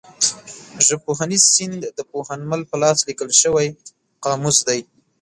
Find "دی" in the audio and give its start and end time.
4.67-4.79